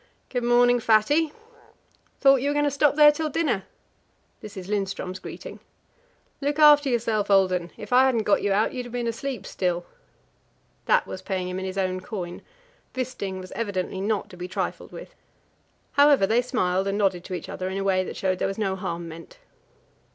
"Good 0.29 0.43
morning, 0.43 0.79
Fatty!" 0.79 1.31
"Thought 2.21 2.37
you 2.41 2.49
were 2.49 2.55
going 2.55 2.65
to 2.65 2.71
stop 2.71 2.95
there 2.95 3.11
till 3.11 3.29
dinner." 3.29 3.65
This 4.39 4.57
is 4.57 4.67
Lindström's 4.67 5.19
greeting. 5.19 5.59
"Look 6.41 6.57
after 6.57 6.89
yourself, 6.89 7.29
old 7.29 7.53
'un. 7.53 7.69
If 7.77 7.93
I 7.93 8.05
hadn't 8.05 8.23
got 8.23 8.41
you 8.41 8.51
out, 8.51 8.73
you'd 8.73 8.87
have 8.87 8.91
been 8.91 9.05
asleep 9.05 9.45
still." 9.45 9.85
That 10.85 11.05
was 11.05 11.21
paying 11.21 11.47
him 11.49 11.59
in 11.59 11.65
his 11.65 11.77
own 11.77 11.99
coin: 12.01 12.41
Wisting 12.95 13.37
was 13.39 13.51
evidently 13.51 14.01
not 14.01 14.27
to 14.31 14.37
be 14.37 14.47
trifled 14.47 14.91
with. 14.91 15.13
However, 15.91 16.25
they 16.25 16.41
smiled 16.41 16.87
and 16.87 16.97
nodded 16.97 17.23
to 17.25 17.35
each 17.35 17.47
other 17.47 17.69
in 17.69 17.77
a 17.77 17.83
way 17.83 18.03
that 18.03 18.17
showed 18.17 18.31
that 18.31 18.39
there 18.39 18.47
was 18.47 18.57
no 18.57 18.75
harm 18.75 19.07
meant. 19.07 19.37